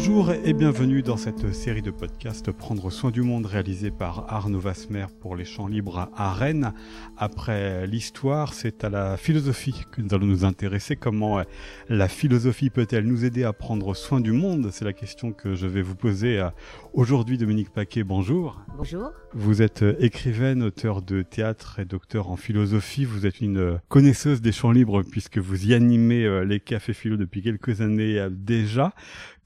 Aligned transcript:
Bonjour 0.00 0.30
et 0.30 0.52
bienvenue 0.52 1.02
dans 1.02 1.16
cette 1.16 1.52
série 1.52 1.82
de 1.82 1.90
podcasts 1.90 2.52
Prendre 2.52 2.88
soin 2.88 3.10
du 3.10 3.22
monde 3.22 3.46
réalisée 3.46 3.90
par 3.90 4.32
Arnaud 4.32 4.60
Vasmer 4.60 5.06
pour 5.20 5.34
les 5.34 5.44
champs 5.44 5.66
libres 5.66 6.08
à 6.14 6.32
Rennes. 6.32 6.72
Après 7.16 7.84
l'histoire, 7.88 8.54
c'est 8.54 8.84
à 8.84 8.90
la 8.90 9.16
philosophie 9.16 9.86
que 9.90 10.00
nous 10.00 10.14
allons 10.14 10.26
nous 10.26 10.44
intéresser. 10.44 10.94
Comment 10.94 11.42
la 11.88 12.06
philosophie 12.06 12.70
peut-elle 12.70 13.08
nous 13.08 13.24
aider 13.24 13.42
à 13.42 13.52
prendre 13.52 13.92
soin 13.92 14.20
du 14.20 14.30
monde? 14.30 14.68
C'est 14.70 14.84
la 14.84 14.92
question 14.92 15.32
que 15.32 15.56
je 15.56 15.66
vais 15.66 15.82
vous 15.82 15.96
poser 15.96 16.46
aujourd'hui. 16.92 17.36
Dominique 17.36 17.70
Paquet, 17.70 18.04
bonjour. 18.04 18.60
Bonjour. 18.76 19.10
Vous 19.34 19.62
êtes 19.62 19.84
écrivaine, 19.98 20.62
auteur 20.62 21.02
de 21.02 21.22
théâtre 21.22 21.80
et 21.80 21.84
docteur 21.84 22.30
en 22.30 22.36
philosophie. 22.36 23.04
Vous 23.04 23.26
êtes 23.26 23.40
une 23.40 23.80
connaisseuse 23.88 24.40
des 24.42 24.52
champs 24.52 24.70
libres 24.70 25.02
puisque 25.02 25.38
vous 25.38 25.66
y 25.66 25.74
animez 25.74 26.24
euh, 26.24 26.44
les 26.44 26.60
cafés 26.60 26.94
philo 26.94 27.16
depuis 27.16 27.42
quelques 27.42 27.80
années 27.80 28.18
euh, 28.18 28.30
déjà. 28.30 28.94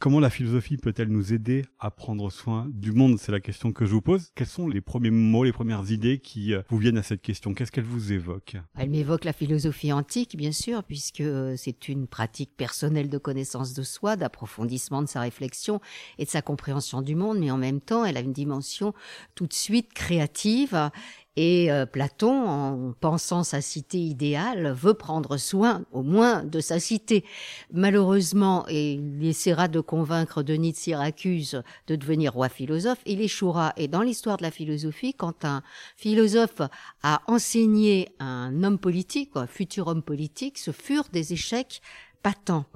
Comment 0.02 0.18
la 0.18 0.30
philosophie 0.30 0.78
peut-elle 0.78 1.10
nous 1.10 1.32
aider 1.32 1.64
à 1.78 1.92
prendre 1.92 2.28
soin 2.28 2.66
du 2.74 2.90
monde? 2.90 3.20
C'est 3.20 3.30
la 3.30 3.38
question 3.38 3.70
que 3.70 3.86
je 3.86 3.92
vous 3.92 4.00
pose. 4.00 4.32
Quels 4.34 4.48
sont 4.48 4.66
les 4.66 4.80
premiers 4.80 5.12
mots, 5.12 5.44
les 5.44 5.52
premières 5.52 5.92
idées 5.92 6.18
qui 6.18 6.54
euh, 6.54 6.62
vous 6.70 6.78
viennent 6.78 6.98
à 6.98 7.04
cette 7.04 7.22
question? 7.22 7.54
Qu'est-ce 7.54 7.70
qu'elle 7.70 7.84
vous 7.84 8.10
évoque 8.10 8.56
Elle 8.76 8.90
m'évoque 8.90 9.24
la 9.24 9.32
philosophie 9.32 9.92
antique, 9.92 10.36
bien 10.36 10.50
sûr, 10.50 10.82
puisque 10.82 11.20
euh, 11.20 11.54
c'est 11.56 11.88
une 11.88 12.08
pratique 12.08 12.50
personnelle 12.56 13.10
de 13.10 13.18
connaissance 13.18 13.74
de 13.74 13.84
soi, 13.84 14.16
d'approfondissement 14.16 15.02
de 15.02 15.06
sa 15.06 15.20
réflexion 15.20 15.80
et 16.18 16.24
de 16.24 16.30
sa 16.30 16.42
compréhension 16.42 17.00
du 17.00 17.14
monde, 17.14 17.38
mais 17.38 17.52
en 17.52 17.58
même 17.58 17.80
temps, 17.80 18.04
elle 18.04 18.16
a 18.16 18.22
une 18.22 18.32
dimension 18.32 18.94
tout 19.36 19.46
de 19.46 19.52
suite 19.52 19.92
créative 19.92 20.90
et 21.36 21.72
euh, 21.72 21.86
Platon, 21.86 22.46
en 22.46 22.92
pensant 23.00 23.42
sa 23.42 23.62
cité 23.62 23.98
idéale, 23.98 24.72
veut 24.72 24.94
prendre 24.94 25.38
soin 25.38 25.84
au 25.90 26.02
moins 26.02 26.44
de 26.44 26.60
sa 26.60 26.78
cité. 26.78 27.24
Malheureusement, 27.72 28.66
et 28.68 28.92
il 28.92 29.26
essaiera 29.26 29.68
de 29.68 29.80
convaincre 29.80 30.42
Denis 30.42 30.72
de 30.72 30.76
Syracuse 30.76 31.62
de 31.86 31.96
devenir 31.96 32.34
roi 32.34 32.50
philosophe, 32.50 33.00
il 33.06 33.22
échouera. 33.22 33.72
Et 33.78 33.88
dans 33.88 34.02
l'histoire 34.02 34.36
de 34.36 34.42
la 34.42 34.50
philosophie, 34.50 35.14
quand 35.14 35.46
un 35.46 35.62
philosophe 35.96 36.60
a 37.02 37.22
enseigné 37.26 38.10
un 38.18 38.62
homme 38.62 38.78
politique, 38.78 39.30
un 39.34 39.46
futur 39.46 39.86
homme 39.86 40.02
politique, 40.02 40.58
ce 40.58 40.70
furent 40.70 41.08
des 41.12 41.32
échecs 41.32 41.80
pas 42.22 42.34
tant. 42.34 42.66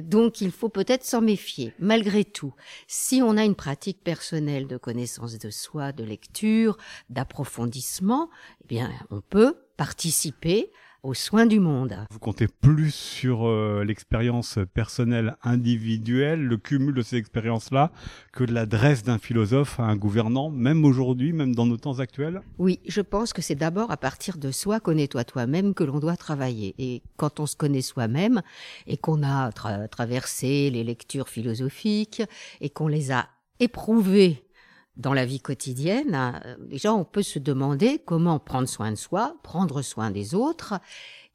Donc 0.00 0.40
il 0.40 0.50
faut 0.50 0.68
peut-être 0.68 1.04
s'en 1.04 1.20
méfier. 1.20 1.72
Malgré 1.78 2.24
tout, 2.24 2.54
si 2.86 3.22
on 3.22 3.36
a 3.36 3.44
une 3.44 3.54
pratique 3.54 4.02
personnelle 4.02 4.66
de 4.66 4.76
connaissance 4.76 5.38
de 5.38 5.50
soi, 5.50 5.92
de 5.92 6.04
lecture, 6.04 6.76
d'approfondissement, 7.10 8.30
eh 8.62 8.66
bien 8.68 8.90
on 9.10 9.20
peut 9.20 9.56
participer 9.76 10.72
aux 11.06 11.14
soins 11.14 11.46
du 11.46 11.60
monde. 11.60 11.96
Vous 12.10 12.18
comptez 12.18 12.48
plus 12.48 12.92
sur 12.92 13.46
euh, 13.46 13.84
l'expérience 13.84 14.58
personnelle 14.74 15.36
individuelle, 15.44 16.42
le 16.42 16.56
cumul 16.56 16.94
de 16.94 17.02
ces 17.02 17.16
expériences-là, 17.16 17.92
que 18.32 18.42
de 18.42 18.52
l'adresse 18.52 19.04
d'un 19.04 19.18
philosophe 19.18 19.78
à 19.78 19.84
un 19.84 19.94
gouvernant, 19.94 20.50
même 20.50 20.84
aujourd'hui, 20.84 21.32
même 21.32 21.54
dans 21.54 21.64
nos 21.64 21.76
temps 21.76 22.00
actuels? 22.00 22.40
Oui, 22.58 22.80
je 22.88 23.00
pense 23.00 23.32
que 23.32 23.40
c'est 23.40 23.54
d'abord 23.54 23.92
à 23.92 23.96
partir 23.96 24.36
de 24.36 24.50
soi, 24.50 24.80
connais-toi 24.80 25.22
toi-même, 25.22 25.74
que 25.74 25.84
l'on 25.84 26.00
doit 26.00 26.16
travailler. 26.16 26.74
Et 26.78 27.02
quand 27.16 27.38
on 27.38 27.46
se 27.46 27.54
connaît 27.54 27.82
soi-même 27.82 28.42
et 28.88 28.96
qu'on 28.96 29.22
a 29.22 29.52
traversé 29.52 30.70
les 30.70 30.82
lectures 30.82 31.28
philosophiques 31.28 32.22
et 32.60 32.68
qu'on 32.68 32.88
les 32.88 33.12
a 33.12 33.28
éprouvées 33.60 34.45
dans 34.96 35.12
la 35.12 35.24
vie 35.24 35.40
quotidienne, 35.40 36.14
euh, 36.14 36.56
déjà 36.58 36.92
on 36.92 37.04
peut 37.04 37.22
se 37.22 37.38
demander 37.38 38.00
comment 38.04 38.38
prendre 38.38 38.68
soin 38.68 38.90
de 38.90 38.96
soi, 38.96 39.36
prendre 39.42 39.82
soin 39.82 40.10
des 40.10 40.34
autres 40.34 40.74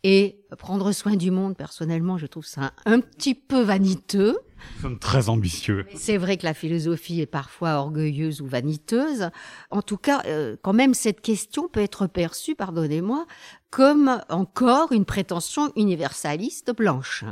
et 0.03 0.39
prendre 0.57 0.91
soin 0.91 1.15
du 1.15 1.31
monde. 1.31 1.55
Personnellement, 1.55 2.17
je 2.17 2.25
trouve 2.25 2.45
ça 2.45 2.71
un, 2.85 2.99
petit 2.99 3.35
peu 3.35 3.61
vaniteux. 3.61 4.37
Nous 4.75 4.81
sommes 4.81 4.99
très 4.99 5.29
ambitieux. 5.29 5.85
C'est 5.95 6.17
vrai 6.17 6.37
que 6.37 6.45
la 6.45 6.53
philosophie 6.53 7.21
est 7.21 7.27
parfois 7.27 7.73
orgueilleuse 7.73 8.41
ou 8.41 8.47
vaniteuse. 8.47 9.29
En 9.69 9.81
tout 9.81 9.97
cas, 9.97 10.23
euh, 10.25 10.55
quand 10.61 10.73
même, 10.73 10.93
cette 10.93 11.21
question 11.21 11.67
peut 11.67 11.81
être 11.81 12.07
perçue, 12.07 12.55
pardonnez-moi, 12.55 13.25
comme 13.69 14.21
encore 14.29 14.91
une 14.91 15.05
prétention 15.05 15.71
universaliste 15.75 16.75
blanche. 16.75 17.25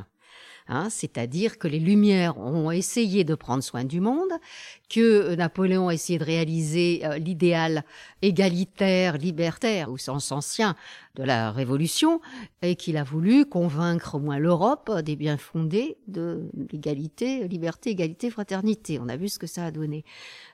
Hein, 0.71 0.91
c'est-à-dire 0.91 1.57
que 1.57 1.67
les 1.67 1.79
Lumières 1.79 2.37
ont 2.37 2.69
essayé 2.69 3.23
de 3.23 3.33
prendre 3.33 3.63
soin 3.63 3.83
du 3.85 3.99
monde, 4.01 4.31
que 4.87 5.33
Napoléon 5.33 5.87
a 5.87 5.95
essayé 5.95 6.19
de 6.19 6.23
réaliser 6.23 7.01
euh, 7.05 7.17
l'idéal 7.17 7.83
égalitaire, 8.21 9.17
libertaire, 9.17 9.91
au 9.91 9.97
sens 9.97 10.31
ancien 10.31 10.75
de 11.15 11.23
la 11.23 11.51
Révolution, 11.51 12.21
et 12.61 12.75
qu'il 12.75 12.97
a 12.97 13.03
voulu 13.03 13.45
convaincre 13.45 14.13
au 14.13 14.19
moins 14.19 14.37
l'Europe 14.37 14.91
des 15.03 15.15
biens 15.15 15.37
fondés 15.37 15.97
de 16.07 16.51
l'égalité, 16.71 17.47
liberté, 17.47 17.89
égalité, 17.89 18.29
fraternité. 18.29 18.99
On 19.01 19.09
a 19.09 19.17
vu 19.17 19.27
ce 19.27 19.39
que 19.39 19.47
ça 19.47 19.65
a 19.65 19.71
donné. 19.71 20.05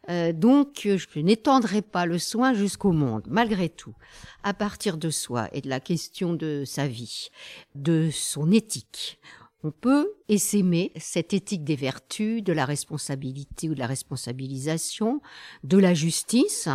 Euh, 0.09 0.31
donc, 0.31 0.81
je 0.85 1.19
n'étendrai 1.19 1.81
pas 1.81 2.05
le 2.05 2.19
soin 2.19 2.53
jusqu'au 2.53 2.93
monde, 2.93 3.23
malgré 3.27 3.67
tout. 3.67 3.95
À 4.43 4.53
partir 4.53 4.95
de 4.95 5.09
soi 5.09 5.49
et 5.51 5.59
de 5.59 5.67
la 5.67 5.81
question 5.81 6.33
de 6.33 6.63
sa 6.65 6.87
vie, 6.87 7.31
de 7.73 8.09
son 8.13 8.49
éthique, 8.53 9.19
on 9.63 9.71
peut 9.71 10.11
essaimer 10.29 10.91
cette 10.97 11.33
éthique 11.33 11.63
des 11.63 11.75
vertus, 11.75 12.43
de 12.43 12.53
la 12.53 12.65
responsabilité 12.65 13.69
ou 13.69 13.73
de 13.73 13.79
la 13.79 13.87
responsabilisation, 13.87 15.21
de 15.63 15.77
la 15.77 15.93
justice, 15.93 16.69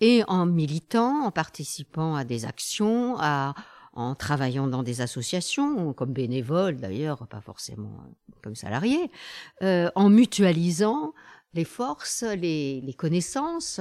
et 0.00 0.22
en 0.26 0.46
militant, 0.46 1.24
en 1.24 1.30
participant 1.30 2.16
à 2.16 2.24
des 2.24 2.44
actions, 2.44 3.16
en 3.16 4.14
travaillant 4.16 4.66
dans 4.66 4.82
des 4.82 5.00
associations, 5.00 5.92
comme 5.92 6.12
bénévole 6.12 6.76
d'ailleurs, 6.76 7.26
pas 7.28 7.40
forcément 7.40 8.04
comme 8.42 8.56
salarié, 8.56 9.10
euh, 9.62 9.90
en 9.94 10.10
mutualisant 10.10 11.14
les 11.54 11.64
forces, 11.64 12.24
les 12.24 12.94
connaissances, 12.98 13.80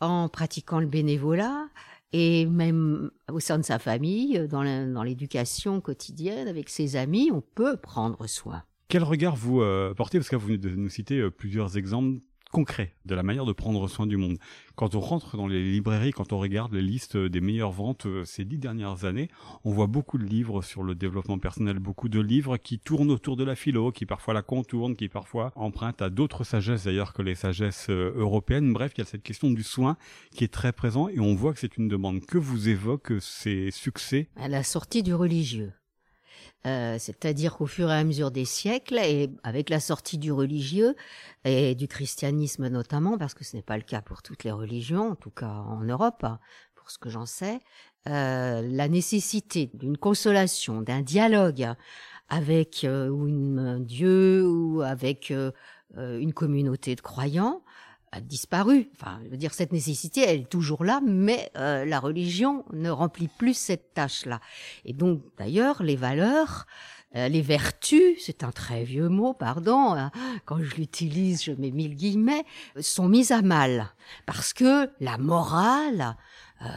en 0.00 0.28
pratiquant 0.28 0.80
le 0.80 0.86
bénévolat, 0.86 1.68
et 2.12 2.46
même 2.46 3.10
au 3.30 3.40
sein 3.40 3.58
de 3.58 3.64
sa 3.64 3.78
famille, 3.78 4.46
dans 4.48 5.02
l'éducation 5.02 5.80
quotidienne, 5.80 6.48
avec 6.48 6.68
ses 6.68 6.96
amis, 6.96 7.30
on 7.32 7.40
peut 7.40 7.76
prendre 7.76 8.26
soin. 8.26 8.62
Quel 8.88 9.02
regard 9.02 9.34
vous 9.34 9.60
euh, 9.62 9.94
portez 9.94 10.18
Parce 10.18 10.28
que 10.28 10.36
vous 10.36 10.46
venez 10.46 10.58
de 10.58 10.70
nous 10.70 10.88
citer 10.88 11.18
euh, 11.18 11.30
plusieurs 11.30 11.76
exemples 11.76 12.20
concret 12.50 12.94
de 13.04 13.14
la 13.14 13.22
manière 13.22 13.44
de 13.44 13.52
prendre 13.52 13.88
soin 13.88 14.06
du 14.06 14.16
monde. 14.16 14.38
Quand 14.74 14.94
on 14.94 15.00
rentre 15.00 15.36
dans 15.36 15.46
les 15.46 15.62
librairies, 15.62 16.12
quand 16.12 16.32
on 16.32 16.38
regarde 16.38 16.72
les 16.72 16.82
listes 16.82 17.16
des 17.16 17.40
meilleures 17.40 17.72
ventes 17.72 18.06
euh, 18.06 18.24
ces 18.24 18.44
dix 18.44 18.58
dernières 18.58 19.04
années, 19.04 19.28
on 19.64 19.72
voit 19.72 19.86
beaucoup 19.86 20.18
de 20.18 20.24
livres 20.24 20.62
sur 20.62 20.82
le 20.82 20.94
développement 20.94 21.38
personnel, 21.38 21.78
beaucoup 21.78 22.08
de 22.08 22.20
livres 22.20 22.56
qui 22.56 22.78
tournent 22.78 23.10
autour 23.10 23.36
de 23.36 23.44
la 23.44 23.54
philo, 23.54 23.92
qui 23.92 24.06
parfois 24.06 24.34
la 24.34 24.42
contournent, 24.42 24.96
qui 24.96 25.08
parfois 25.08 25.52
empruntent 25.54 26.02
à 26.02 26.10
d'autres 26.10 26.44
sagesses 26.44 26.84
d'ailleurs 26.84 27.12
que 27.12 27.22
les 27.22 27.34
sagesses 27.34 27.88
euh, 27.90 28.12
européennes. 28.16 28.72
Bref, 28.72 28.92
il 28.96 29.00
y 29.00 29.02
a 29.02 29.06
cette 29.06 29.22
question 29.22 29.50
du 29.50 29.62
soin 29.62 29.96
qui 30.32 30.44
est 30.44 30.52
très 30.52 30.72
présent 30.72 31.08
et 31.08 31.20
on 31.20 31.34
voit 31.34 31.52
que 31.52 31.60
c'est 31.60 31.76
une 31.76 31.88
demande 31.88 32.20
que 32.24 32.38
vous 32.38 32.68
évoquent 32.68 33.20
ces 33.20 33.70
succès? 33.70 34.28
À 34.36 34.48
la 34.48 34.62
sortie 34.62 35.02
du 35.02 35.14
religieux. 35.14 35.72
Euh, 36.66 36.96
c'est-à-dire 36.98 37.56
qu'au 37.56 37.66
fur 37.66 37.90
et 37.90 37.94
à 37.94 38.02
mesure 38.02 38.32
des 38.32 38.44
siècles, 38.44 38.98
et 38.98 39.30
avec 39.44 39.70
la 39.70 39.78
sortie 39.78 40.18
du 40.18 40.32
religieux 40.32 40.96
et 41.44 41.76
du 41.76 41.86
christianisme 41.86 42.66
notamment, 42.68 43.16
parce 43.18 43.34
que 43.34 43.44
ce 43.44 43.56
n'est 43.56 43.62
pas 43.62 43.76
le 43.76 43.84
cas 43.84 44.02
pour 44.02 44.22
toutes 44.22 44.42
les 44.42 44.50
religions, 44.50 45.12
en 45.12 45.14
tout 45.14 45.30
cas 45.30 45.46
en 45.46 45.82
Europe, 45.82 46.24
hein, 46.24 46.40
pour 46.74 46.90
ce 46.90 46.98
que 46.98 47.08
j'en 47.08 47.26
sais, 47.26 47.60
euh, 48.08 48.62
la 48.62 48.88
nécessité 48.88 49.70
d'une 49.74 49.96
consolation, 49.96 50.82
d'un 50.82 51.02
dialogue 51.02 51.68
avec 52.28 52.82
euh, 52.82 53.12
un 53.58 53.78
Dieu 53.78 54.44
ou 54.44 54.80
avec 54.80 55.32
une 55.96 56.32
communauté 56.32 56.96
de 56.96 57.00
croyants, 57.00 57.62
a 58.12 58.20
disparu. 58.20 58.88
Enfin, 58.94 59.20
je 59.24 59.30
veux 59.30 59.36
dire, 59.36 59.54
cette 59.54 59.72
nécessité, 59.72 60.22
elle 60.22 60.40
est 60.42 60.50
toujours 60.50 60.84
là, 60.84 61.00
mais 61.04 61.50
euh, 61.56 61.84
la 61.84 62.00
religion 62.00 62.64
ne 62.72 62.90
remplit 62.90 63.28
plus 63.28 63.54
cette 63.54 63.94
tâche-là. 63.94 64.40
Et 64.84 64.92
donc, 64.92 65.22
d'ailleurs, 65.38 65.82
les 65.82 65.96
valeurs, 65.96 66.66
euh, 67.14 67.28
les 67.28 67.42
vertus, 67.42 68.18
c'est 68.24 68.44
un 68.44 68.52
très 68.52 68.84
vieux 68.84 69.08
mot, 69.08 69.32
pardon, 69.32 69.94
hein, 69.94 70.10
quand 70.44 70.62
je 70.62 70.74
l'utilise, 70.76 71.44
je 71.44 71.52
mets 71.52 71.70
mille 71.70 71.94
guillemets, 71.94 72.44
sont 72.80 73.08
mises 73.08 73.32
à 73.32 73.42
mal. 73.42 73.94
Parce 74.26 74.52
que 74.52 74.90
la 75.00 75.18
morale 75.18 76.16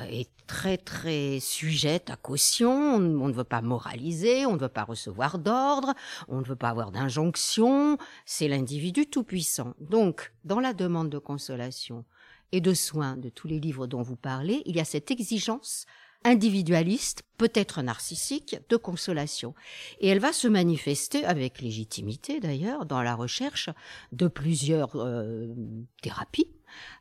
est 0.10 0.30
très 0.48 0.78
très 0.78 1.40
sujette 1.40 2.10
à 2.10 2.16
caution, 2.16 2.96
on, 2.96 3.00
ne 3.00 3.34
veut 3.34 3.44
pas 3.44 3.62
moraliser, 3.62 4.46
on 4.46 4.54
ne 4.54 4.60
veut 4.60 4.68
pas 4.68 4.84
recevoir 4.84 5.38
d'ordre, 5.38 5.94
on 6.28 6.40
ne 6.40 6.44
veut 6.44 6.56
pas 6.56 6.70
avoir 6.70 6.92
d'injonction, 6.92 7.98
c'est 8.26 8.48
l'individu 8.48 9.06
tout-puissant. 9.06 9.74
Donc, 9.80 10.34
dans 10.44 10.60
la 10.60 10.74
demande 10.74 11.10
de 11.10 11.20
consolation 11.20 12.04
et 12.52 12.62
de 12.62 12.74
soins 12.74 13.16
de 13.16 13.30
tous 13.30 13.48
les 13.48 13.60
livres 13.60 13.86
dont 13.86 14.02
vous 14.02 14.16
parlez, 14.16 14.64
il 14.66 14.76
y 14.76 14.80
a 14.80 14.86
cette 14.86 15.12
exigence 15.12 15.86
individualiste, 16.24 17.24
peut-être 17.38 17.82
narcissique, 17.82 18.58
de 18.70 18.76
consolation. 18.76 19.54
Et 20.00 20.10
elle 20.10 20.20
va 20.20 20.34
se 20.34 20.48
manifester 20.48 21.24
avec 21.24 21.62
légitimité 21.62 22.40
d'ailleurs 22.40 22.86
dans 22.86 23.02
la 23.02 23.16
recherche 23.16 23.70
de 24.12 24.28
plusieurs 24.28 24.96
euh, 24.96 25.48
thérapies 26.02 26.52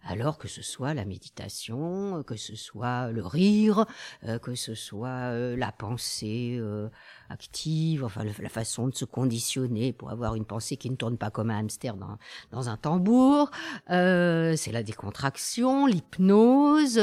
Alors 0.02 0.38
que 0.38 0.48
ce 0.48 0.62
soit 0.62 0.94
la 0.94 1.04
méditation, 1.04 2.22
que 2.22 2.36
ce 2.36 2.56
soit 2.56 3.10
le 3.10 3.24
rire, 3.24 3.86
euh, 4.24 4.38
que 4.38 4.54
ce 4.54 4.74
soit 4.74 5.08
euh, 5.08 5.56
la 5.56 5.72
pensée 5.72 6.56
euh, 6.58 6.88
active, 7.28 8.04
enfin 8.04 8.24
la 8.24 8.48
façon 8.48 8.88
de 8.88 8.94
se 8.94 9.04
conditionner 9.04 9.92
pour 9.92 10.10
avoir 10.10 10.34
une 10.34 10.44
pensée 10.44 10.76
qui 10.76 10.90
ne 10.90 10.96
tourne 10.96 11.18
pas 11.18 11.30
comme 11.30 11.50
un 11.50 11.58
hamster 11.58 11.96
dans, 11.96 12.18
dans 12.50 12.68
un 12.68 12.76
tambour, 12.76 13.50
c'est 13.88 14.72
la 14.72 14.82
décontraction, 14.82 15.86
l'hypnose. 15.86 17.00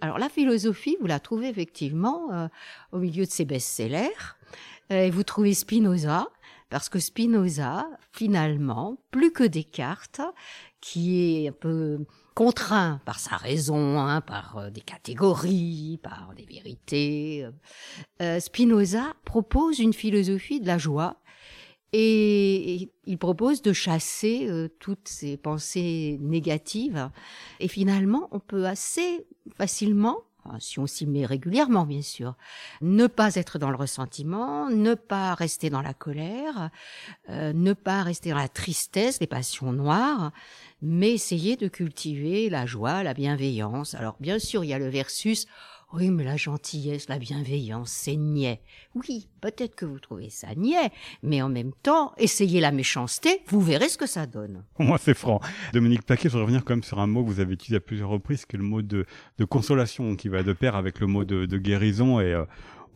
Alors 0.00 0.18
la 0.18 0.28
philosophie, 0.28 0.96
vous 1.00 1.06
la 1.06 1.20
trouvez 1.20 1.48
effectivement 1.48 2.48
au 2.92 2.98
milieu 2.98 3.24
de 3.24 3.30
ces 3.30 3.44
best-sellers. 3.44 4.36
Et 4.90 5.10
vous 5.10 5.24
trouvez 5.24 5.52
Spinoza, 5.52 6.28
parce 6.68 6.88
que 6.88 6.98
Spinoza, 6.98 7.86
finalement, 8.12 8.98
plus 9.10 9.32
que 9.32 9.44
Descartes, 9.44 10.20
qui 10.86 11.44
est 11.44 11.48
un 11.48 11.52
peu 11.52 11.98
contraint 12.34 13.00
par 13.04 13.18
sa 13.18 13.36
raison, 13.36 13.98
hein, 13.98 14.20
par 14.20 14.56
euh, 14.58 14.70
des 14.70 14.82
catégories, 14.82 15.98
par 16.00 16.32
des 16.36 16.44
vérités, 16.44 17.44
euh, 17.44 17.50
euh, 18.22 18.38
Spinoza 18.38 19.14
propose 19.24 19.80
une 19.80 19.92
philosophie 19.92 20.60
de 20.60 20.66
la 20.68 20.78
joie 20.78 21.16
et 21.92 22.92
il 23.04 23.18
propose 23.18 23.62
de 23.62 23.72
chasser 23.72 24.48
toutes 24.80 25.08
ces 25.08 25.36
pensées 25.36 26.18
négatives. 26.20 27.10
Et 27.58 27.68
finalement, 27.68 28.28
on 28.32 28.40
peut 28.40 28.66
assez 28.66 29.26
facilement 29.56 30.18
si 30.58 30.78
on 30.78 30.86
s'y 30.86 31.06
met 31.06 31.26
régulièrement, 31.26 31.86
bien 31.86 32.02
sûr. 32.02 32.34
Ne 32.80 33.06
pas 33.06 33.34
être 33.34 33.58
dans 33.58 33.70
le 33.70 33.76
ressentiment, 33.76 34.68
ne 34.70 34.94
pas 34.94 35.34
rester 35.34 35.70
dans 35.70 35.82
la 35.82 35.94
colère, 35.94 36.70
euh, 37.30 37.52
ne 37.52 37.72
pas 37.72 38.02
rester 38.02 38.30
dans 38.30 38.36
la 38.36 38.48
tristesse, 38.48 39.20
les 39.20 39.26
passions 39.26 39.72
noires, 39.72 40.32
mais 40.82 41.12
essayer 41.12 41.56
de 41.56 41.68
cultiver 41.68 42.50
la 42.50 42.66
joie, 42.66 43.02
la 43.02 43.14
bienveillance. 43.14 43.94
Alors, 43.94 44.16
bien 44.20 44.38
sûr, 44.38 44.64
il 44.64 44.68
y 44.68 44.74
a 44.74 44.78
le 44.78 44.88
versus 44.88 45.46
oui, 45.92 46.10
mais 46.10 46.24
la 46.24 46.36
gentillesse, 46.36 47.08
la 47.08 47.18
bienveillance, 47.18 47.90
c'est 47.90 48.16
niais. 48.16 48.60
Oui, 48.94 49.28
peut-être 49.40 49.76
que 49.76 49.86
vous 49.86 50.00
trouvez 50.00 50.30
ça 50.30 50.48
niais, 50.56 50.90
mais 51.22 51.42
en 51.42 51.48
même 51.48 51.72
temps, 51.82 52.12
essayez 52.18 52.60
la 52.60 52.72
méchanceté, 52.72 53.42
vous 53.46 53.60
verrez 53.60 53.88
ce 53.88 53.96
que 53.96 54.06
ça 54.06 54.26
donne. 54.26 54.64
Moi, 54.80 54.98
c'est 54.98 55.14
franc. 55.14 55.40
Dominique 55.72 56.02
Paquet, 56.02 56.28
je 56.28 56.34
vais 56.34 56.42
revenir 56.42 56.64
quand 56.64 56.74
même 56.74 56.82
sur 56.82 56.98
un 56.98 57.06
mot 57.06 57.22
que 57.22 57.28
vous 57.28 57.40
avez 57.40 57.54
utilisé 57.54 57.76
à 57.76 57.80
plusieurs 57.80 58.08
reprises, 58.08 58.46
qui 58.46 58.56
est 58.56 58.58
le 58.58 58.64
mot 58.64 58.82
de, 58.82 59.06
consolation, 59.48 60.16
qui 60.16 60.28
va 60.28 60.42
de 60.42 60.52
pair 60.52 60.74
avec 60.74 60.98
le 60.98 61.06
mot 61.06 61.24
de, 61.24 61.56
guérison. 61.56 62.20
Et 62.20 62.32
euh, 62.32 62.44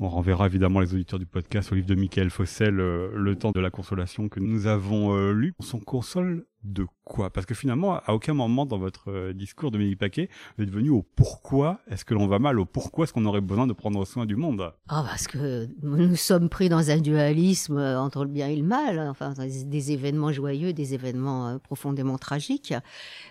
on 0.00 0.08
renverra 0.08 0.46
évidemment 0.46 0.80
les 0.80 0.92
auditeurs 0.92 1.18
du 1.18 1.26
podcast 1.26 1.70
au 1.70 1.76
livre 1.76 1.86
de 1.86 1.94
Michael 1.94 2.30
Fossel, 2.30 2.80
euh, 2.80 3.10
Le 3.14 3.36
temps 3.36 3.52
de 3.52 3.60
la 3.60 3.70
consolation 3.70 4.28
que 4.28 4.40
nous 4.40 4.66
avons 4.66 5.14
euh, 5.14 5.32
lu. 5.32 5.54
On 5.60 5.62
s'en 5.62 5.78
console 5.78 6.44
de 6.62 6.86
quoi? 7.04 7.30
Parce 7.30 7.46
que 7.46 7.54
finalement, 7.54 7.94
à 7.94 8.12
aucun 8.12 8.34
moment 8.34 8.66
dans 8.66 8.78
votre 8.78 9.10
euh, 9.10 9.32
discours, 9.32 9.70
Dominique 9.70 9.98
Paquet, 9.98 10.28
vous 10.56 10.64
êtes 10.64 10.70
venu 10.70 10.90
au 10.90 11.02
pourquoi 11.02 11.80
est-ce 11.90 12.04
que 12.04 12.14
l'on 12.14 12.26
va 12.26 12.38
mal, 12.38 12.60
au 12.60 12.66
pourquoi 12.66 13.04
est-ce 13.04 13.12
qu'on 13.12 13.24
aurait 13.24 13.40
besoin 13.40 13.66
de 13.66 13.72
prendre 13.72 14.04
soin 14.04 14.26
du 14.26 14.36
monde? 14.36 14.72
Ah, 14.88 15.04
parce 15.06 15.26
que 15.26 15.68
nous 15.82 16.16
sommes 16.16 16.48
pris 16.48 16.68
dans 16.68 16.90
un 16.90 16.98
dualisme 16.98 17.78
euh, 17.78 18.00
entre 18.00 18.24
le 18.24 18.30
bien 18.30 18.48
et 18.48 18.56
le 18.56 18.62
mal, 18.62 18.98
hein. 18.98 19.10
enfin 19.10 19.32
des 19.32 19.92
événements 19.92 20.32
joyeux, 20.32 20.72
des 20.72 20.94
événements 20.94 21.48
euh, 21.48 21.58
profondément 21.58 22.18
tragiques. 22.18 22.74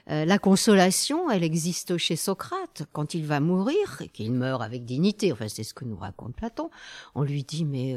la 0.08 0.40
consolation, 0.40 1.30
elle 1.30 1.44
existe 1.44 1.98
chez 1.98 2.16
Socrate 2.16 2.84
quand 2.92 3.14
il 3.14 3.26
va 3.26 3.40
mourir 3.40 4.02
et 4.02 4.10
qu'il 4.10 4.32
meurt 4.32 4.62
avec 4.62 4.86
dignité. 4.86 5.32
Enfin, 5.32 5.48
c'est 5.48 5.64
ce 5.64 5.74
que 5.74 5.86
nous 5.86 5.98
raconte 5.98 6.36
Platon. 6.36 6.70
On 7.16 7.24
lui 7.24 7.44
dit 7.44 7.66
mais 7.66 7.96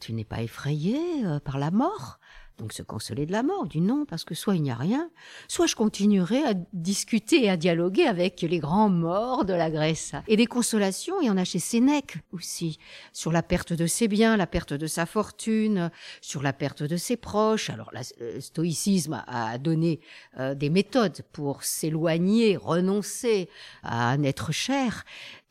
tu 0.00 0.12
n'es 0.12 0.24
pas 0.24 0.42
effrayé 0.42 0.98
par 1.44 1.58
la 1.58 1.70
mort? 1.70 2.18
Donc 2.58 2.72
se 2.72 2.82
consoler 2.82 3.26
de 3.26 3.32
la 3.32 3.42
mort, 3.42 3.66
du 3.66 3.80
non, 3.80 4.04
parce 4.04 4.24
que 4.24 4.34
soit 4.34 4.54
il 4.54 4.62
n'y 4.62 4.70
a 4.70 4.76
rien, 4.76 5.10
soit 5.48 5.66
je 5.66 5.74
continuerai 5.74 6.44
à 6.44 6.54
discuter 6.72 7.44
et 7.44 7.50
à 7.50 7.56
dialoguer 7.56 8.06
avec 8.06 8.42
les 8.42 8.58
grands 8.58 8.88
morts 8.88 9.44
de 9.44 9.52
la 9.52 9.70
Grèce. 9.70 10.12
Et 10.28 10.36
des 10.36 10.46
consolations, 10.46 11.20
il 11.20 11.26
y 11.26 11.30
en 11.30 11.36
a 11.36 11.44
chez 11.44 11.58
Sénèque 11.58 12.18
aussi, 12.32 12.78
sur 13.12 13.32
la 13.32 13.42
perte 13.42 13.72
de 13.72 13.86
ses 13.86 14.06
biens, 14.06 14.36
la 14.36 14.46
perte 14.46 14.72
de 14.72 14.86
sa 14.86 15.04
fortune, 15.04 15.90
sur 16.20 16.42
la 16.42 16.52
perte 16.52 16.82
de 16.82 16.96
ses 16.96 17.16
proches. 17.16 17.70
Alors 17.70 17.90
le 17.92 18.40
stoïcisme 18.40 19.24
a 19.26 19.58
donné 19.58 20.00
euh, 20.38 20.54
des 20.54 20.70
méthodes 20.70 21.22
pour 21.32 21.64
s'éloigner, 21.64 22.56
renoncer 22.56 23.48
à 23.82 24.10
un 24.10 24.22
être 24.22 24.52
cher. 24.52 25.04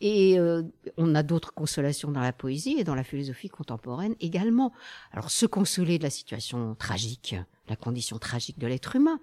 Et 0.05 0.37
euh, 0.37 0.63
on 0.97 1.15
a 1.15 1.23
d'autres 1.23 1.53
consolations 1.53 2.11
dans 2.11 2.19
la 2.19 2.33
poésie 2.33 2.75
et 2.77 2.83
dans 2.83 2.93
la 2.93 3.05
philosophie 3.05 3.47
contemporaine 3.47 4.15
également. 4.19 4.73
Alors 5.13 5.31
se 5.31 5.45
consoler 5.45 5.97
de 5.97 6.03
la 6.03 6.09
situation 6.09 6.75
tragique, 6.93 7.35
la 7.67 7.75
condition 7.75 8.19
tragique 8.19 8.59
de 8.59 8.67
l'être 8.67 8.95
humain, 8.95 9.19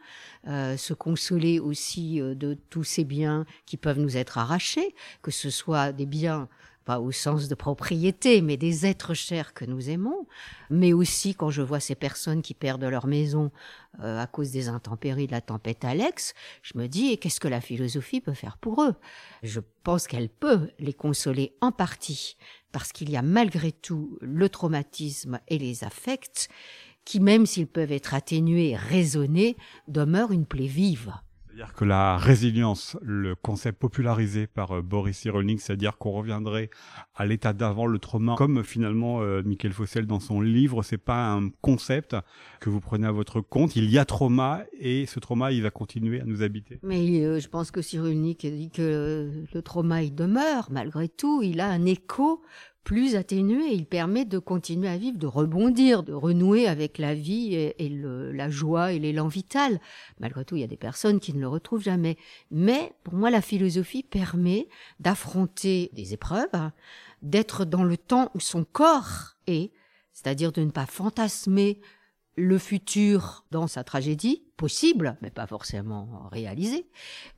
euh, 0.49 0.77
se 0.77 0.93
consoler 0.93 1.61
aussi 1.61 2.21
euh, 2.21 2.35
de 2.35 2.59
tous 2.69 2.83
ces 2.83 3.05
biens 3.05 3.47
qui 3.65 3.77
peuvent 3.77 4.01
nous 4.01 4.17
être 4.17 4.39
arrachés, 4.39 4.93
que 5.23 5.31
ce 5.31 5.51
soit 5.51 5.93
des 5.93 6.07
biens 6.07 6.49
pas 6.85 6.99
au 6.99 7.13
sens 7.13 7.47
de 7.47 7.55
propriété, 7.55 8.41
mais 8.41 8.57
des 8.57 8.87
êtres 8.87 9.15
chers 9.15 9.55
que 9.55 9.65
nous 9.65 9.89
aimons, 9.89 10.27
mais 10.69 10.93
aussi 10.93 11.37
quand 11.37 11.51
je 11.51 11.63
vois 11.63 11.79
ces 11.79 11.95
personnes 11.95 12.43
qui 12.43 12.55
perdent 12.55 12.83
leur 12.83 13.07
maison 13.07 13.53
euh, 14.03 14.19
à 14.19 14.27
cause 14.27 14.51
des 14.51 14.69
intempéries 14.69 15.29
de 15.29 15.33
la 15.33 15.43
tempête 15.43 15.85
Alex, 15.85 16.35
je 16.63 16.77
me 16.77 16.89
dis 16.89 17.19
qu'est-ce 17.19 17.39
que 17.39 17.47
la 17.47 17.61
philosophie 17.61 18.21
peut 18.21 18.35
faire 18.35 18.57
pour 18.57 18.83
eux? 18.83 18.97
Je 19.45 19.61
pense 19.85 20.09
qu'elle 20.09 20.29
peut 20.29 20.71
les 20.81 20.95
consoler 20.95 21.55
en 21.61 21.71
partie, 21.71 22.37
parce 22.73 22.91
qu'il 22.91 23.11
y 23.11 23.17
a 23.17 23.23
malgré 23.23 23.71
tout 23.71 24.19
le 24.21 24.49
traumatisme 24.49 25.39
et 25.47 25.59
les 25.59 25.85
affects 25.85 26.49
qui, 27.05 27.21
même 27.21 27.47
s'ils 27.47 27.67
peuvent 27.67 27.93
être 27.93 28.15
atténués, 28.15 28.77
raisonnés, 28.77 29.57
demeurent 29.89 30.33
une 30.33 30.47
plaie 30.47 30.67
vive. 30.67 31.13
C'est-à-dire 31.51 31.75
que 31.75 31.85
la 31.85 32.17
résilience, 32.17 32.97
le 33.03 33.35
concept 33.35 33.81
popularisé 33.81 34.47
par 34.47 34.71
euh, 34.71 34.83
Boris 34.83 35.19
Cyrulnik, 35.19 35.61
c'est-à-dire 35.61 35.99
qu'on 35.99 36.13
reviendrait 36.13 36.71
à 37.17 37.27
l'état 37.27 37.53
d'avant 37.53 37.87
le 37.87 37.99
trauma, 37.99 38.37
comme 38.39 38.63
finalement 38.63 39.21
euh, 39.21 39.43
Michael 39.45 39.73
Fossel 39.73 40.07
dans 40.07 40.21
son 40.21 40.41
livre, 40.41 40.85
c'est 40.85 40.97
pas 40.97 41.33
un 41.33 41.51
concept 41.61 42.17
que 42.61 42.71
vous 42.71 42.81
prenez 42.81 43.07
à 43.07 43.11
votre 43.11 43.41
compte. 43.41 43.75
Il 43.75 43.91
y 43.91 43.99
a 43.99 44.05
trauma 44.05 44.63
et 44.79 45.07
ce 45.07 45.19
trauma, 45.19 45.51
il 45.51 45.63
va 45.63 45.71
continuer 45.71 46.21
à 46.21 46.25
nous 46.25 46.43
habiter. 46.43 46.79
Mais 46.85 47.25
euh, 47.25 47.41
je 47.41 47.49
pense 47.49 47.73
que 47.73 47.83
Cyrulnik 47.83 48.47
dit 48.47 48.71
que 48.71 49.45
le 49.53 49.63
trauma, 49.63 50.03
il 50.03 50.15
demeure 50.15 50.69
malgré 50.71 51.09
tout. 51.09 51.43
Il 51.43 51.61
a 51.61 51.69
un 51.69 51.85
écho 51.85 52.43
plus 52.85 53.17
atténué. 53.17 53.73
Il 53.73 53.87
permet 53.87 54.25
de 54.25 54.39
continuer 54.39 54.89
à 54.89 54.97
vivre, 54.97 55.19
de 55.19 55.27
rebondir, 55.27 56.03
de 56.03 56.13
renouer 56.13 56.67
avec 56.67 56.99
la 56.99 57.15
vie 57.15 57.55
et, 57.55 57.89
la 57.89 58.51
joie 58.51 58.93
et 58.93 58.99
l'élan 58.99 59.29
vital. 59.29 59.81
Malgré 60.19 60.45
tout, 60.45 60.57
il 60.57 60.61
y 60.61 60.65
a 60.65 60.69
des 60.69 60.77
personnes 60.77 61.21
qui 61.21 61.33
ne 61.35 61.41
le 61.41 61.49
retrouvent 61.49 61.83
jamais. 61.83 62.17
Mais 62.51 62.93
pour 63.05 63.15
moi, 63.15 63.31
la 63.31 63.43
philosophie 63.43 64.03
permet 64.03 64.69
d'affronter 64.99 65.91
des 65.93 66.15
épreuves, 66.15 66.71
d'être 67.23 67.65
dans 67.65 67.85
le 67.85 67.97
temps 67.97 68.31
où 68.35 68.41
son 68.41 68.65
corps 68.65 69.37
est, 69.47 69.73
c'est-à-dire 70.13 70.53
de 70.53 70.63
ne 70.63 70.71
pas 70.71 70.87
fantasmer 70.87 71.81
le 72.37 72.59
futur 72.59 73.45
dans 73.51 73.67
sa 73.67 73.85
tragédie, 73.85 74.45
possible, 74.61 75.17
mais 75.23 75.31
pas 75.31 75.47
forcément 75.47 76.29
réalisé, 76.31 76.87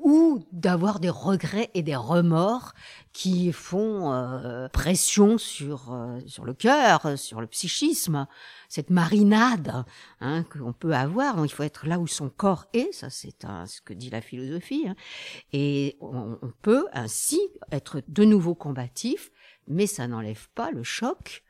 ou 0.01 0.45
d'avoir 0.51 0.99
des 0.99 1.09
regrets 1.09 1.71
et 1.73 1.85
des 1.85 1.95
remords 1.95 2.75
qui 3.13 3.53
font 3.53 4.13
euh, 4.13 4.69
pression 4.71 5.39
sur, 5.39 5.93
euh, 5.93 6.19
sur 6.27 6.45
le 6.45 6.53
cœur, 6.53 7.17
sur 7.17 7.41
le 7.41 7.47
psychisme, 7.47 8.27
cette 8.69 8.91
marinade 8.91 9.85
hein, 10.21 10.43
qu'on 10.43 10.73
peut 10.73 10.97
avoir. 10.97 11.37
Donc 11.37 11.47
il 11.49 11.55
faut 11.55 11.63
être 11.63 11.87
là 11.87 12.01
où 12.01 12.09
son 12.09 12.29
corps 12.29 12.67
est, 12.73 12.93
ça 12.93 13.09
c'est 13.09 13.37
ce 13.67 13.81
que 13.81 13.95
dit 13.95 14.11
la 14.11 14.21
philosophie, 14.21 14.89
hein. 14.89 14.97
et 15.53 15.97
on, 16.01 16.39
on 16.43 16.53
peut 16.61 16.89
ainsi 16.93 17.41
être 17.71 18.03
de 18.09 18.25
nouveau 18.25 18.57
combatif, 18.57 19.31
mais 19.69 19.87
ça 19.87 20.09
n'enlève 20.09 20.49
pas 20.57 20.73
le 20.73 20.83
choc 20.83 21.45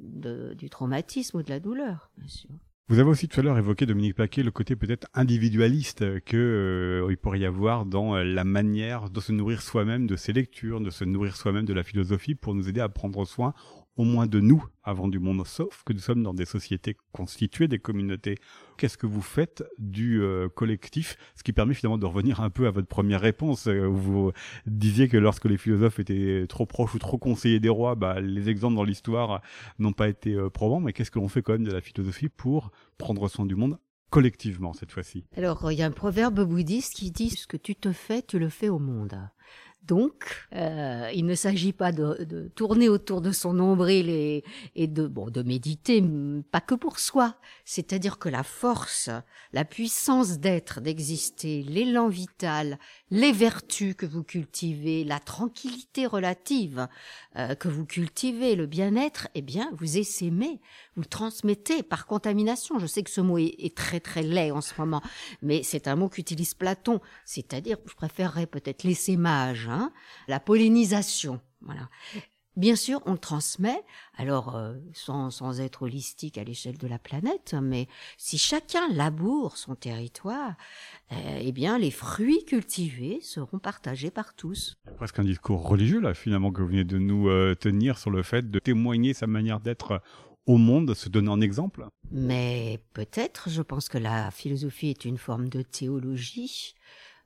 de, 0.00 0.54
du 0.54 0.68
traumatisme 0.68 1.36
ou 1.36 1.42
de 1.44 1.50
la 1.50 1.60
douleur, 1.60 2.10
bien 2.18 2.28
sûr. 2.28 2.50
Vous 2.88 2.98
avez 2.98 3.08
aussi 3.08 3.28
tout 3.28 3.40
à 3.40 3.42
l'heure 3.42 3.56
évoqué, 3.56 3.86
Dominique 3.86 4.16
Paquet, 4.16 4.42
le 4.42 4.50
côté 4.50 4.74
peut-être 4.74 5.06
individualiste 5.14 6.20
que 6.24 6.36
euh, 6.36 7.10
il 7.10 7.16
pourrait 7.16 7.38
y 7.38 7.46
avoir 7.46 7.86
dans 7.86 8.16
euh, 8.16 8.24
la 8.24 8.44
manière 8.44 9.08
de 9.08 9.20
se 9.20 9.32
nourrir 9.32 9.62
soi-même 9.62 10.06
de 10.06 10.16
ses 10.16 10.32
lectures, 10.32 10.80
de 10.80 10.90
se 10.90 11.04
nourrir 11.04 11.36
soi-même 11.36 11.64
de 11.64 11.72
la 11.72 11.84
philosophie 11.84 12.34
pour 12.34 12.54
nous 12.54 12.68
aider 12.68 12.80
à 12.80 12.88
prendre 12.88 13.24
soin 13.24 13.54
au 13.96 14.04
moins 14.04 14.26
de 14.26 14.40
nous 14.40 14.64
avant 14.84 15.08
du 15.08 15.18
monde, 15.18 15.46
sauf 15.46 15.82
que 15.84 15.92
nous 15.92 16.00
sommes 16.00 16.22
dans 16.22 16.34
des 16.34 16.44
sociétés 16.44 16.96
constituées, 17.12 17.68
des 17.68 17.78
communautés. 17.78 18.36
Qu'est-ce 18.78 18.96
que 18.96 19.06
vous 19.06 19.22
faites 19.22 19.62
du 19.78 20.22
euh, 20.22 20.48
collectif 20.48 21.16
Ce 21.36 21.42
qui 21.42 21.52
permet 21.52 21.74
finalement 21.74 21.98
de 21.98 22.06
revenir 22.06 22.40
un 22.40 22.50
peu 22.50 22.66
à 22.66 22.70
votre 22.70 22.88
première 22.88 23.20
réponse, 23.20 23.68
euh, 23.68 23.86
où 23.86 23.96
vous 23.96 24.32
disiez 24.66 25.08
que 25.08 25.16
lorsque 25.16 25.44
les 25.44 25.58
philosophes 25.58 26.00
étaient 26.00 26.46
trop 26.48 26.66
proches 26.66 26.94
ou 26.94 26.98
trop 26.98 27.18
conseillers 27.18 27.60
des 27.60 27.68
rois, 27.68 27.94
bah, 27.94 28.20
les 28.20 28.48
exemples 28.48 28.76
dans 28.76 28.84
l'histoire 28.84 29.42
n'ont 29.78 29.92
pas 29.92 30.08
été 30.08 30.34
euh, 30.34 30.48
probants, 30.48 30.80
mais 30.80 30.92
qu'est-ce 30.92 31.10
que 31.10 31.18
l'on 31.18 31.28
fait 31.28 31.42
quand 31.42 31.52
même 31.52 31.64
de 31.64 31.72
la 31.72 31.80
philosophie 31.80 32.28
pour 32.28 32.72
prendre 32.98 33.28
soin 33.28 33.46
du 33.46 33.54
monde 33.54 33.78
collectivement 34.10 34.72
cette 34.72 34.92
fois-ci? 34.92 35.24
Alors, 35.36 35.72
il 35.72 35.78
y 35.78 35.82
a 35.82 35.86
un 35.86 35.90
proverbe 35.90 36.44
bouddhiste 36.44 36.94
qui 36.94 37.10
dit 37.10 37.30
ce 37.30 37.46
que 37.46 37.56
tu 37.56 37.74
te 37.74 37.92
fais, 37.92 38.22
tu 38.22 38.38
le 38.38 38.48
fais 38.48 38.68
au 38.68 38.78
monde. 38.78 39.18
Donc, 39.84 40.46
euh, 40.54 41.10
il 41.12 41.26
ne 41.26 41.34
s'agit 41.34 41.72
pas 41.72 41.90
de, 41.90 42.24
de, 42.24 42.48
tourner 42.54 42.88
autour 42.88 43.20
de 43.20 43.32
son 43.32 43.52
nombril 43.52 44.08
et, 44.08 44.44
et 44.76 44.86
de, 44.86 45.08
bon, 45.08 45.28
de 45.28 45.42
méditer, 45.42 46.02
pas 46.52 46.60
que 46.60 46.76
pour 46.76 47.00
soi. 47.00 47.34
C'est-à-dire 47.64 48.20
que 48.20 48.28
la 48.28 48.44
force, 48.44 49.10
la 49.52 49.64
puissance 49.64 50.38
d'être, 50.38 50.80
d'exister, 50.80 51.64
l'élan 51.64 52.08
vital, 52.08 52.78
les 53.10 53.32
vertus 53.32 53.96
que 53.96 54.06
vous 54.06 54.22
cultivez, 54.22 55.02
la 55.02 55.18
tranquillité 55.18 56.06
relative 56.06 56.86
euh, 57.36 57.56
que 57.56 57.68
vous 57.68 57.84
cultivez, 57.84 58.54
le 58.54 58.66
bien-être, 58.66 59.28
eh 59.34 59.42
bien, 59.42 59.68
vous 59.78 59.98
essaimez, 59.98 60.60
vous 60.94 61.04
transmettez 61.04 61.82
par 61.82 62.06
contamination. 62.06 62.78
Je 62.78 62.86
sais 62.86 63.02
que 63.02 63.10
ce 63.10 63.20
mot 63.20 63.38
est, 63.38 63.56
est 63.58 63.76
très 63.76 63.98
très 63.98 64.22
laid 64.22 64.52
en 64.52 64.60
ce 64.60 64.74
moment, 64.78 65.02
mais 65.42 65.64
c'est 65.64 65.88
un 65.88 65.96
mot 65.96 66.08
qu'utilise 66.08 66.54
Platon. 66.54 67.00
C'est-à-dire, 67.24 67.78
je 67.84 67.94
préférerais 67.94 68.46
peut-être 68.46 68.84
l'essaimage 68.84 69.68
Hein, 69.72 69.92
la 70.28 70.40
pollinisation. 70.40 71.40
Voilà. 71.62 71.88
Bien 72.54 72.76
sûr, 72.76 73.00
on 73.06 73.12
le 73.12 73.18
transmet, 73.18 73.82
alors 74.18 74.56
euh, 74.56 74.74
sans, 74.92 75.30
sans, 75.30 75.58
être 75.60 75.84
holistique 75.84 76.36
à 76.36 76.44
l'échelle 76.44 76.76
de 76.76 76.86
la 76.86 76.98
planète, 76.98 77.56
mais 77.60 77.88
si 78.18 78.36
chacun 78.36 78.92
laboure 78.92 79.56
son 79.56 79.74
territoire, 79.74 80.52
euh, 81.12 81.38
eh 81.40 81.50
bien 81.50 81.78
les 81.78 81.90
fruits 81.90 82.44
cultivés 82.44 83.20
seront 83.22 83.58
partagés 83.58 84.10
par 84.10 84.34
tous. 84.34 84.76
Presque 84.98 85.18
un 85.18 85.24
discours 85.24 85.66
religieux 85.66 86.00
là, 86.00 86.12
finalement, 86.12 86.52
que 86.52 86.60
vous 86.60 86.68
venez 86.68 86.84
de 86.84 86.98
nous 86.98 87.30
euh, 87.30 87.54
tenir 87.54 87.96
sur 87.96 88.10
le 88.10 88.22
fait 88.22 88.50
de 88.50 88.58
témoigner 88.58 89.14
sa 89.14 89.26
manière 89.26 89.60
d'être 89.60 90.02
au 90.44 90.58
monde, 90.58 90.92
se 90.92 91.08
donner 91.08 91.30
en 91.30 91.40
exemple. 91.40 91.86
Mais 92.10 92.84
peut-être, 92.92 93.48
je 93.48 93.62
pense 93.62 93.88
que 93.88 93.96
la 93.96 94.30
philosophie 94.30 94.90
est 94.90 95.06
une 95.06 95.16
forme 95.16 95.48
de 95.48 95.62
théologie 95.62 96.74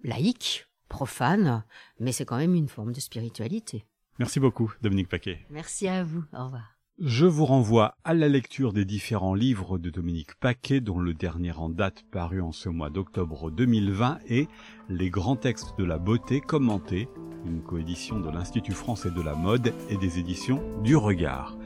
laïque 0.05 0.67
profane, 0.89 1.65
mais 2.01 2.13
c'est 2.13 2.25
quand 2.25 2.39
même 2.39 2.55
une 2.55 2.69
forme 2.69 2.93
de 2.93 3.01
spiritualité. 3.01 3.87
Merci 4.19 4.41
beaucoup, 4.41 4.73
Dominique 4.83 5.09
Paquet. 5.09 5.41
Merci 5.51 5.89
à 5.89 6.05
vous. 6.05 6.25
Au 6.33 6.45
revoir. 6.45 6.77
Je 6.99 7.27
vous 7.27 7.45
renvoie 7.45 7.95
à 8.05 8.15
la 8.15 8.27
lecture 8.27 8.73
des 8.73 8.87
différents 8.87 9.35
livres 9.35 9.77
de 9.77 9.91
Dominique 9.91 10.35
Paquet, 10.37 10.81
dont 10.81 10.99
le 10.99 11.13
dernier 11.13 11.53
en 11.53 11.69
date 11.69 12.05
paru 12.11 12.41
en 12.41 12.53
ce 12.53 12.71
mois 12.71 12.89
d'octobre 12.89 13.51
2020 13.51 14.21
est 14.31 14.49
Les 14.89 15.11
grands 15.11 15.37
textes 15.37 15.77
de 15.77 15.85
la 15.85 15.99
beauté 15.99 16.41
commentés, 16.41 17.11
une 17.45 17.63
coédition 17.63 18.19
de 18.19 18.31
l'Institut 18.31 18.73
français 18.73 19.11
de 19.11 19.21
la 19.21 19.35
mode 19.35 19.75
et 19.91 19.99
des 19.99 20.19
éditions 20.19 20.63
du 20.83 20.97
Regard. 20.97 21.59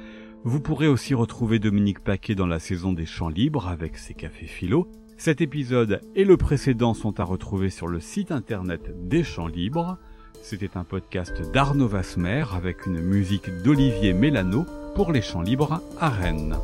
Vous 0.42 0.60
pourrez 0.60 0.88
aussi 0.88 1.14
retrouver 1.14 1.60
Dominique 1.60 2.00
Paquet 2.00 2.34
dans 2.34 2.48
la 2.48 2.58
saison 2.58 2.92
des 2.92 3.06
champs 3.06 3.28
libres 3.28 3.68
avec 3.68 3.98
ses 3.98 4.14
cafés 4.14 4.48
philo 4.48 4.90
cet 5.20 5.42
épisode 5.42 6.00
et 6.16 6.24
le 6.24 6.38
précédent 6.38 6.94
sont 6.94 7.20
à 7.20 7.24
retrouver 7.24 7.68
sur 7.68 7.88
le 7.88 8.00
site 8.00 8.32
internet 8.32 8.80
des 9.06 9.22
Champs 9.22 9.48
Libres. 9.48 9.98
C'était 10.42 10.78
un 10.78 10.84
podcast 10.84 11.42
d'Arnaud 11.52 11.88
Vasmer 11.88 12.44
avec 12.56 12.86
une 12.86 13.02
musique 13.02 13.50
d'Olivier 13.62 14.14
Mélano 14.14 14.64
pour 14.94 15.12
les 15.12 15.20
Champs 15.20 15.42
Libres 15.42 15.82
à 16.00 16.08
Rennes. 16.08 16.56